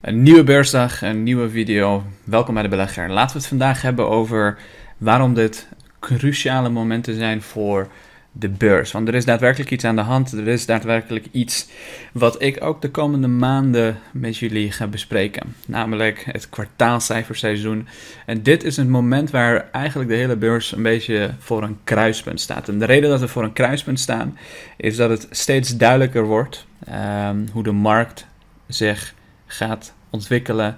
[0.00, 2.02] Een nieuwe beursdag, een nieuwe video.
[2.24, 3.10] Welkom bij de belegger.
[3.10, 4.58] Laten we het vandaag hebben over
[4.98, 5.68] waarom dit
[6.00, 7.88] cruciale momenten zijn voor
[8.32, 8.92] de beurs.
[8.92, 10.32] Want er is daadwerkelijk iets aan de hand.
[10.32, 11.68] Er is daadwerkelijk iets
[12.12, 15.54] wat ik ook de komende maanden met jullie ga bespreken.
[15.66, 17.88] Namelijk het kwartaalcijferseizoen.
[18.26, 22.40] En dit is een moment waar eigenlijk de hele beurs een beetje voor een kruispunt
[22.40, 22.68] staat.
[22.68, 24.38] En de reden dat we voor een kruispunt staan,
[24.76, 28.26] is dat het steeds duidelijker wordt ehm, hoe de markt
[28.66, 29.14] zich
[29.46, 30.76] gaat ontwikkelen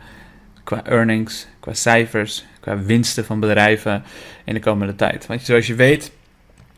[0.65, 4.03] qua earnings, qua cijfers, qua winsten van bedrijven
[4.45, 5.27] in de komende tijd.
[5.27, 6.13] Want zoals je weet,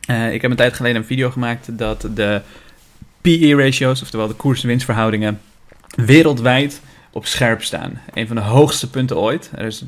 [0.07, 2.41] uh, ik heb een tijd geleden een video gemaakt dat de
[3.21, 5.41] PE-ratio's, oftewel de koers-winstverhoudingen,
[5.95, 6.81] wereldwijd
[7.11, 8.01] op scherp staan.
[8.13, 9.51] Een van de hoogste punten ooit.
[9.55, 9.83] Er is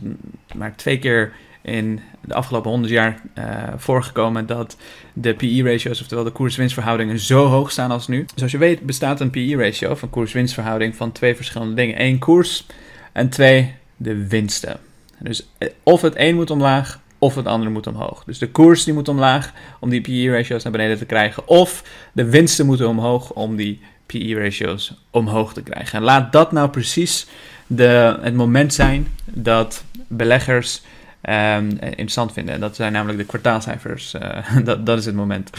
[0.56, 3.44] maar twee keer in de afgelopen 100 jaar uh,
[3.78, 4.78] voorgekomen dat
[5.14, 8.26] de PE-ratio's, oftewel de koers-winstverhoudingen, zo hoog staan als nu.
[8.36, 12.02] Zoals je weet bestaat een PE-ratio van koers-winstverhouding van twee verschillende dingen.
[12.02, 12.66] Eén koers
[13.12, 14.80] en twee de winsten.
[15.20, 18.24] Dus eh, of het een moet omlaag of het andere moet omhoog.
[18.24, 21.48] Dus de koers die moet omlaag om die PE-ratio's naar beneden te krijgen.
[21.48, 25.98] Of de winsten moeten omhoog om die PE-ratio's omhoog te krijgen.
[25.98, 27.28] En laat dat nou precies
[27.68, 30.82] de, het moment zijn dat beleggers
[31.22, 32.54] um, interessant vinden.
[32.54, 34.14] En dat zijn namelijk de kwartaalcijfers.
[34.14, 35.50] Uh, dat, dat is het moment.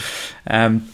[0.51, 0.87] Um,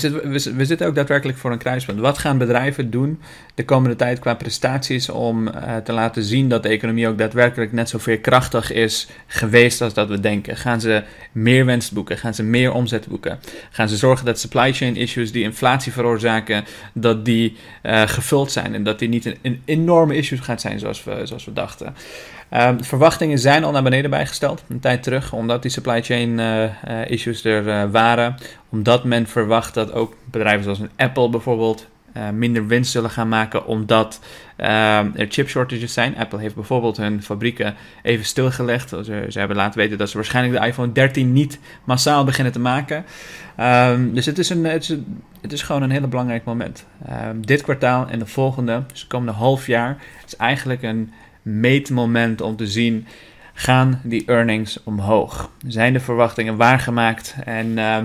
[0.00, 2.00] we, zitten ook daadwerkelijk voor een kruispunt.
[2.00, 3.20] Wat gaan bedrijven doen
[3.54, 7.72] de komende tijd qua prestaties om uh, te laten zien dat de economie ook daadwerkelijk
[7.72, 10.56] net zo veerkrachtig is geweest als dat we denken?
[10.56, 12.18] Gaan ze meer winst boeken?
[12.18, 13.38] Gaan ze meer omzet boeken?
[13.70, 18.74] Gaan ze zorgen dat supply chain issues die inflatie veroorzaken, dat die uh, gevuld zijn
[18.74, 21.94] en dat die niet een, enorme issue gaat zijn zoals we, zoals we dachten?
[22.56, 27.10] Um, verwachtingen zijn al naar beneden bijgesteld, een tijd terug, omdat die supply chain uh,
[27.10, 28.36] issues er waren.
[28.72, 31.86] Omdat men verwacht dat ook bedrijven zoals een Apple bijvoorbeeld
[32.34, 34.20] minder winst zullen gaan maken, omdat
[34.56, 36.16] ehm, er chip shortages zijn.
[36.16, 38.88] Apple heeft bijvoorbeeld hun fabrieken even stilgelegd.
[38.88, 42.60] Ze, ze, hebben laten weten dat ze waarschijnlijk de iPhone 13 niet massaal beginnen te
[42.60, 43.04] maken.
[43.60, 44.96] Um, dus het is, een, het, is
[45.40, 46.86] het is gewoon een hele belangrijk moment.
[47.36, 52.56] dit kwartaal en de volgende, dus de komende half jaar, is eigenlijk een meetmoment om
[52.56, 53.06] te zien,
[53.54, 55.50] gaan die earnings omhoog?
[55.66, 57.36] Zijn de verwachtingen waargemaakt?
[57.44, 57.98] En uh,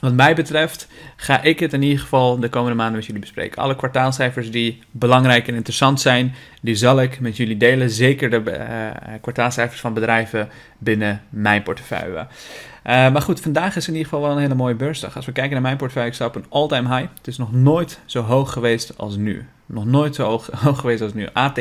[0.00, 3.62] wat mij betreft ga ik het in ieder geval de komende maanden met jullie bespreken.
[3.62, 7.90] Alle kwartaalcijfers die belangrijk en interessant zijn, die zal ik met jullie delen.
[7.90, 12.18] Zeker de uh, kwartaalcijfers van bedrijven binnen mijn portefeuille.
[12.18, 15.16] Uh, maar goed, vandaag is in ieder geval wel een hele mooie beursdag.
[15.16, 17.10] Als we kijken naar mijn portefeuille, ik sta op een all-time high.
[17.16, 19.46] Het is nog nooit zo hoog geweest als nu.
[19.66, 20.50] Nog nooit zo hoog,
[20.80, 21.28] geweest als nu.
[21.32, 21.58] ATH.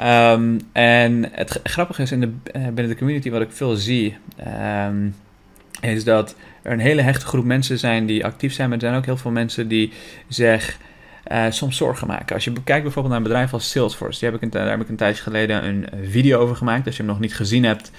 [0.00, 4.16] Um, en het grappige is in de, uh, binnen de community wat ik veel zie,
[4.86, 5.14] um,
[5.92, 8.96] is dat er een hele hechte groep mensen zijn die actief zijn, maar er zijn
[8.96, 9.92] ook heel veel mensen die
[10.28, 10.78] zich
[11.32, 12.34] uh, soms zorgen maken.
[12.34, 14.80] Als je kijkt bijvoorbeeld naar een bedrijf als Salesforce, die heb ik een, daar heb
[14.80, 16.86] ik een tijdje geleden een video over gemaakt.
[16.86, 17.90] Als je hem nog niet gezien hebt,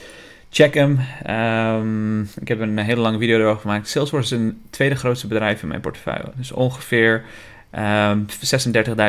[0.49, 0.99] check hem.
[1.29, 3.89] Um, ik heb een hele lange video erover gemaakt.
[3.89, 6.31] Salesforce is een tweede grootste bedrijf in mijn portefeuille.
[6.35, 7.23] Dus ongeveer
[7.77, 8.19] Um, ehm,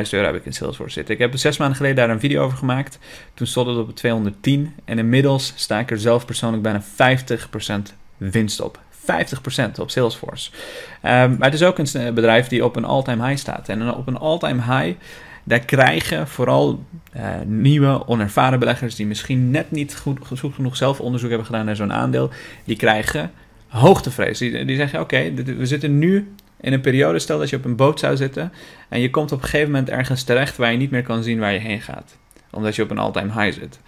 [0.05, 1.15] 36.000 euro heb ik in Salesforce zitten.
[1.15, 2.99] Ik heb zes maanden geleden daar een video over gemaakt.
[3.35, 4.75] Toen stond het op 210.
[4.85, 8.78] En inmiddels sta ik er zelf persoonlijk bijna 50% winst op.
[9.06, 10.50] 50% op Salesforce.
[10.53, 13.69] Um, maar het is ook een bedrijf die op een all-time high staat.
[13.69, 14.99] En op een all-time high,
[15.44, 16.84] daar krijgen vooral
[17.16, 18.94] uh, nieuwe, onervaren beleggers...
[18.94, 20.19] die misschien net niet goed,
[20.54, 22.31] genoeg zelf onderzoek hebben gedaan naar zo'n aandeel...
[22.65, 23.31] die krijgen
[23.69, 24.38] hoogtevrees.
[24.38, 28.00] Die, zeggen, oké, we zitten nu in een periode, stel dat je op een boot
[28.00, 28.53] zou zitten
[28.88, 31.38] en je komt op een gegeven moment ergens terecht waar je niet meer kan zien
[31.38, 32.16] waar je heen gaat
[32.56, 33.81] omdat je op een all-time high zit.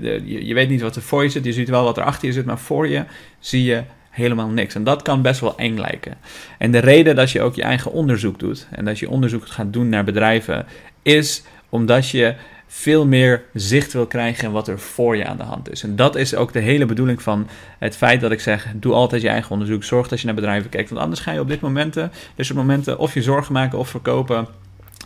[0.00, 2.04] De, je, je, weet niet wat er voor je zit, je ziet wel wat er
[2.04, 3.04] achter je zit, maar voor je
[3.38, 4.74] zie je helemaal niks.
[4.74, 6.14] En dat kan best wel eng lijken.
[6.58, 9.72] En de reden dat je ook je eigen onderzoek doet en dat je onderzoek gaat
[9.72, 10.66] doen naar bedrijven,
[11.02, 12.34] is omdat je
[12.66, 15.82] veel meer zicht wil krijgen wat er voor je aan de hand is.
[15.82, 19.22] En dat is ook de hele bedoeling van het feit dat ik zeg: doe altijd
[19.22, 19.84] je eigen onderzoek.
[19.84, 20.88] Zorg dat je naar bedrijven kijkt.
[20.88, 23.88] Want anders ga je op dit momenten, dus op momenten, of je zorgen maken of
[23.88, 24.46] verkopen.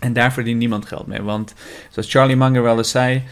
[0.00, 1.22] En daar verdient niemand geld mee.
[1.22, 1.54] Want
[1.90, 3.22] zoals Charlie Munger wel eens zei.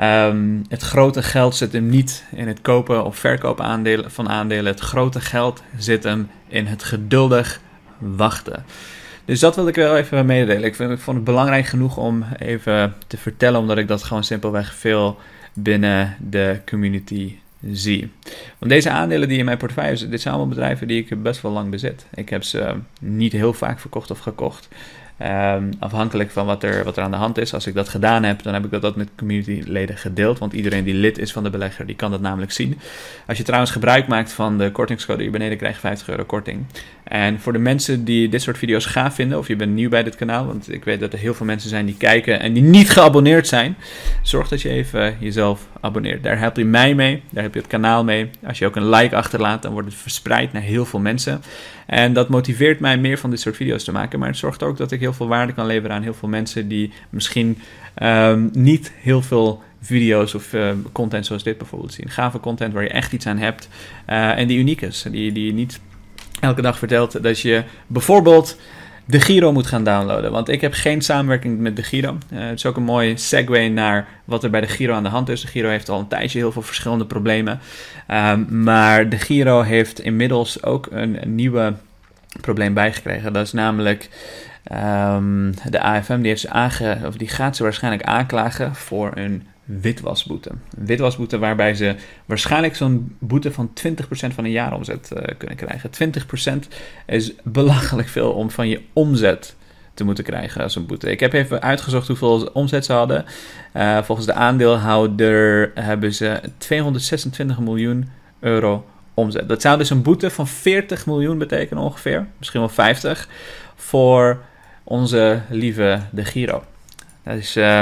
[0.00, 4.72] Um, het grote geld zit hem niet in het kopen of verkopen aandelen, van aandelen.
[4.72, 7.60] Het grote geld zit hem in het geduldig
[7.98, 8.64] wachten.
[9.24, 10.64] Dus dat wil ik wel even mededelen.
[10.64, 14.24] Ik, vind, ik vond het belangrijk genoeg om even te vertellen, omdat ik dat gewoon
[14.24, 15.18] simpelweg veel
[15.54, 17.36] binnen de community
[17.70, 18.10] zie.
[18.58, 21.42] Want deze aandelen die in mijn portefeuille zitten, dit zijn allemaal bedrijven die ik best
[21.42, 22.06] wel lang bezit.
[22.14, 24.68] Ik heb ze niet heel vaak verkocht of gekocht.
[25.18, 27.54] Ehm, afhankelijk van wat er, wat er aan de hand is.
[27.54, 30.38] Als ik dat gedaan heb, dan heb ik dat, dat met communityleden gedeeld.
[30.38, 32.78] Want iedereen die lid is van de belegger, die kan dat namelijk zien.
[33.26, 36.64] Als je trouwens gebruik maakt van de kortingscode hier beneden, krijg je 50 euro korting.
[37.04, 40.02] En voor de mensen die dit soort video's gaaf vinden, of je bent nieuw bij
[40.02, 42.62] dit kanaal, want ik weet dat er heel veel mensen zijn die kijken en die
[42.62, 43.76] niet geabonneerd zijn,
[44.22, 46.22] zorg dat je even jezelf abonneert.
[46.22, 48.30] Daar help je mij mee, daar heb je het kanaal mee.
[48.46, 51.42] Als je ook een like achterlaat, dan wordt het verspreid naar heel veel mensen.
[51.86, 54.76] En dat motiveert mij meer van dit soort video's te maken, maar het zorgt ook
[54.76, 57.58] dat ik heel veel waarde kan leveren aan heel veel mensen die misschien
[58.02, 62.08] um, niet heel veel video's of uh, content zoals dit bijvoorbeeld zien.
[62.08, 63.68] Gave content waar je echt iets aan hebt
[64.10, 65.80] uh, en die uniek is, die, die je niet
[66.40, 68.56] elke dag vertelt dat je bijvoorbeeld
[69.04, 70.30] de Giro moet gaan downloaden.
[70.30, 72.18] Want ik heb geen samenwerking met de Giro.
[72.32, 75.08] Uh, het is ook een mooie segue naar wat er bij de Giro aan de
[75.08, 75.40] hand is.
[75.40, 77.60] De Giro heeft al een tijdje heel veel verschillende problemen.
[78.08, 81.74] Um, maar de Giro heeft inmiddels ook een, een nieuwe
[82.40, 83.32] probleem bijgekregen.
[83.32, 84.08] Dat is namelijk
[84.64, 90.50] um, de AFM, die, aange, of die gaat ze waarschijnlijk aanklagen voor een witwasboete.
[90.50, 91.94] Een witwasboete waarbij ze
[92.24, 95.90] waarschijnlijk zo'n boete van 20% van een jaaromzet uh, kunnen krijgen.
[96.64, 96.68] 20%
[97.06, 99.56] is belachelijk veel om van je omzet
[99.94, 101.10] te moeten krijgen als een boete.
[101.10, 103.24] Ik heb even uitgezocht hoeveel omzet ze hadden.
[103.76, 108.08] Uh, volgens de aandeelhouder hebben ze 226 miljoen
[108.40, 109.48] euro omzet.
[109.48, 112.26] Dat zou dus een boete van 40 miljoen betekenen ongeveer.
[112.38, 113.28] Misschien wel 50
[113.76, 114.40] voor
[114.84, 116.64] onze lieve De Giro.
[117.24, 117.56] Dat is...
[117.56, 117.80] Uh,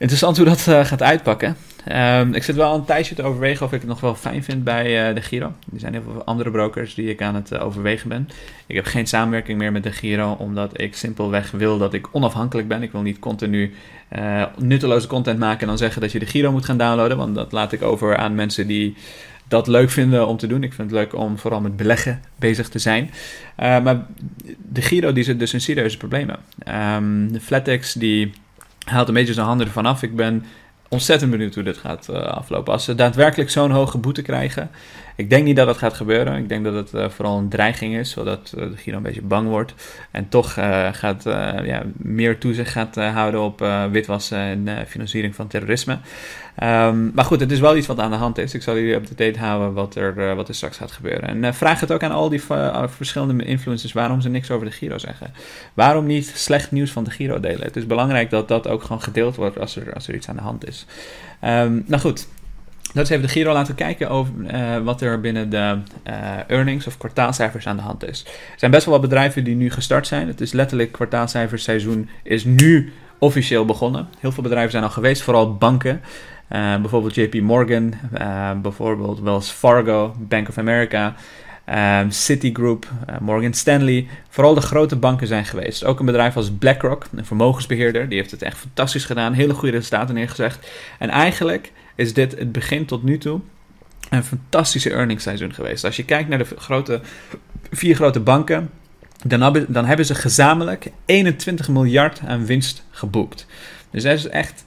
[0.00, 1.56] Interessant hoe dat uh, gaat uitpakken.
[1.92, 4.64] Um, ik zit wel een tijdje te overwegen of ik het nog wel fijn vind
[4.64, 5.52] bij uh, de Giro.
[5.72, 8.28] Er zijn heel veel andere brokers die ik aan het uh, overwegen ben.
[8.66, 12.68] Ik heb geen samenwerking meer met de Giro, omdat ik simpelweg wil dat ik onafhankelijk
[12.68, 12.82] ben.
[12.82, 13.74] Ik wil niet continu
[14.56, 17.16] nutteloze content maken en dan zeggen dat je de Giro moet gaan downloaden.
[17.16, 18.96] Want dat laat ik over aan mensen die
[19.48, 20.62] dat leuk vinden om te doen.
[20.62, 23.10] Ik vind het leuk om vooral met beleggen bezig te zijn.
[23.56, 24.06] maar
[24.72, 26.38] de Giro die zit dus in serieuze problemen.
[26.96, 28.32] Um, de Flatex die
[28.84, 30.02] haalt een beetje zijn handen ervan af.
[30.02, 30.44] Ik ben
[30.88, 32.72] ontzettend benieuwd hoe dit gaat uh, aflopen.
[32.72, 34.70] Als ze daadwerkelijk zo'n hoge boete krijgen.
[35.16, 36.36] Ik denk niet dat dat gaat gebeuren.
[36.36, 39.48] Ik denk dat het uh, vooral een dreiging is, zodat uh, Giro een beetje bang
[39.48, 39.74] wordt.
[40.10, 40.52] En toch
[40.92, 41.22] gaat,
[41.64, 45.98] ja, meer toezicht gaat houden op witwassen en financiering van terrorisme.
[46.62, 48.54] Um, maar goed, het is wel iets wat aan de hand is.
[48.54, 51.44] Ik zal jullie op de date houden wat er, wat er straks gaat gebeuren.
[51.44, 52.42] En vraag het ook aan al die
[52.86, 55.32] verschillende influencers waarom ze niks over de Giro zeggen.
[55.74, 57.62] Waarom niet slecht nieuws van de Giro delen?
[57.62, 60.36] Het is belangrijk dat dat ook gewoon gedeeld wordt als er, als er iets aan
[60.36, 60.77] de hand is.
[61.44, 62.26] Um, nou goed,
[62.92, 65.78] dat is even de Giro laten kijken over uh, wat er binnen de
[66.08, 66.14] uh,
[66.46, 68.24] earnings of kwartaalcijfers aan de hand is.
[68.26, 70.26] Er zijn best wel wat bedrijven die nu gestart zijn.
[70.26, 74.08] Het is letterlijk kwartaalcijferseizoen is nu officieel begonnen.
[74.18, 76.00] Heel veel bedrijven zijn al geweest, vooral banken.
[76.52, 77.94] Uh, bijvoorbeeld JP Morgan,
[78.62, 81.14] bijvoorbeeld Wells Fargo, Bank of America.
[81.74, 84.06] Um, Citigroup, uh, Morgan Stanley.
[84.28, 85.84] Vooral de grote banken zijn geweest.
[85.84, 89.32] Ook een bedrijf als BlackRock, een vermogensbeheerder, die heeft het echt fantastisch gedaan.
[89.32, 90.68] Hele goede resultaten neergezegd.
[90.98, 93.40] En eigenlijk is dit het begin tot nu toe
[94.10, 95.84] een fantastische earningsseizoen geweest.
[95.84, 97.00] Als je kijkt naar de grote,
[97.70, 98.70] vier grote banken,
[99.68, 103.46] dan hebben ze gezamenlijk 21 miljard aan winst geboekt.
[103.90, 104.64] Dus dat is echt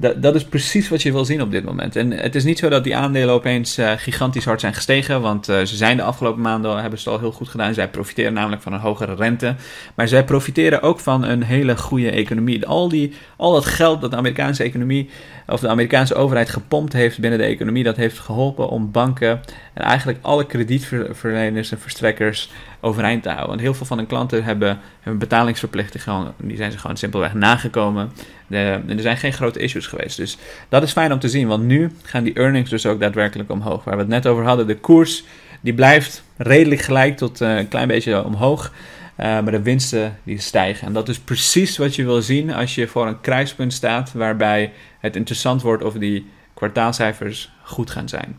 [0.00, 1.96] dat, is precies wat je wil zien op dit moment.
[1.96, 5.48] En het is niet zo dat die aandelen opeens uh, gigantisch hard zijn gestegen, want
[5.48, 7.74] uh, ze zijn de afgelopen maanden hebben ze het al heel goed gedaan.
[7.74, 9.54] Zij profiteren namelijk van een hogere rente,
[9.94, 12.66] maar zij profiteren ook van een hele goede economie.
[12.66, 15.10] Al, die, al dat geld dat de Amerikaanse economie
[15.46, 19.40] of de Amerikaanse overheid gepompt heeft binnen de economie, dat heeft geholpen om banken
[19.74, 23.48] en eigenlijk alle kredietverleners en verstrekkers overeind te houden.
[23.48, 28.12] Want heel veel van hun klanten hebben hun betalingsverplichtingen, die zijn ze gewoon simpelweg nagekomen.
[28.46, 30.16] De, er zijn geen grote issues geweest.
[30.16, 33.50] Dus dat is fijn om te zien, want nu gaan die earnings dus ook daadwerkelijk
[33.50, 33.84] omhoog.
[33.84, 35.24] Waar we het net over hadden, de koers
[35.60, 38.72] die blijft redelijk gelijk tot uh, een klein beetje omhoog.
[39.20, 40.86] Uh, maar de winsten die stijgen.
[40.86, 44.72] En dat is precies wat je wil zien als je voor een kruispunt staat waarbij
[44.98, 48.38] het interessant wordt of die kwartaalcijfers goed gaan zijn.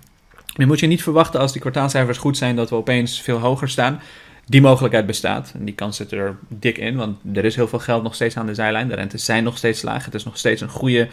[0.55, 3.69] Nu moet je niet verwachten als die kwartaalcijfers goed zijn dat we opeens veel hoger
[3.69, 4.01] staan.
[4.49, 7.79] Die mogelijkheid bestaat en die kans zit er dik in, want er is heel veel
[7.79, 8.87] geld nog steeds aan de zijlijn.
[8.87, 10.05] De rentes zijn nog steeds laag.
[10.05, 11.07] Het is nog steeds een goede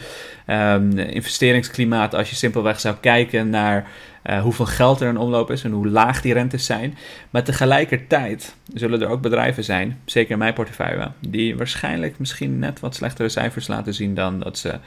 [0.47, 3.87] um, investeringsklimaat als je simpelweg zou kijken naar
[4.25, 6.97] uh, hoeveel geld er in omloop is en hoe laag die rentes zijn.
[7.29, 12.79] Maar tegelijkertijd zullen er ook bedrijven zijn, zeker in mijn portefeuille, die waarschijnlijk misschien net
[12.79, 14.79] wat slechtere cijfers laten zien dan dat, ze,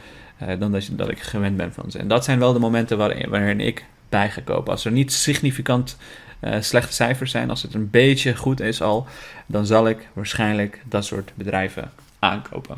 [0.42, 1.98] uh, dan dat, dat ik gewend ben van ze.
[1.98, 4.72] En dat zijn wel de momenten waarin, waarin ik bij ga kopen.
[4.72, 5.96] Als er niet significant
[6.40, 9.06] uh, slechte cijfers zijn, als het een beetje goed is al,
[9.46, 12.76] dan zal ik waarschijnlijk dat soort bedrijven aankopen.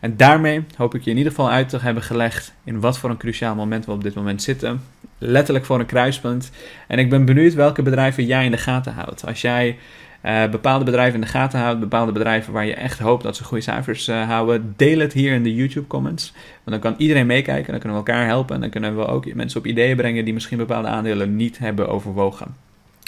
[0.00, 3.10] En daarmee hoop ik je in ieder geval uit te hebben gelegd in wat voor
[3.10, 4.82] een cruciaal moment we op dit moment zitten.
[5.18, 6.50] Letterlijk voor een kruispunt.
[6.88, 9.26] En ik ben benieuwd welke bedrijven jij in de gaten houdt.
[9.26, 9.78] Als jij
[10.24, 13.44] uh, bepaalde bedrijven in de gaten houdt, bepaalde bedrijven waar je echt hoopt dat ze
[13.44, 16.32] goede cijfers uh, houden, deel het hier in de YouTube comments.
[16.64, 19.34] Want dan kan iedereen meekijken, dan kunnen we elkaar helpen en dan kunnen we ook
[19.34, 22.56] mensen op ideeën brengen die misschien bepaalde aandelen niet hebben overwogen.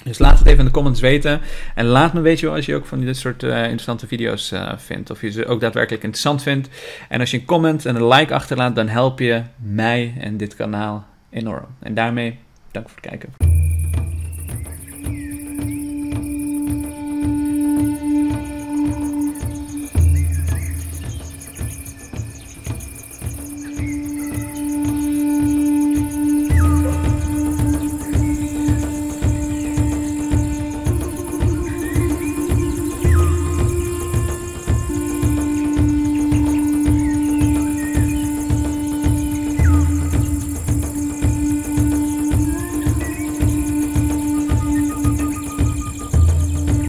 [0.05, 1.41] Dus laat het even in de comments weten.
[1.75, 5.11] En laat me weten als je ook van dit soort uh, interessante video's vindt.
[5.11, 6.69] Of je ze ook daadwerkelijk interessant vindt.
[7.09, 10.57] En als je een comment en een like achterlaat, dan help je mij en dit
[10.57, 11.67] kanaal enorm.
[11.79, 12.39] En daarmee,
[12.71, 13.44] dank voor het kijken.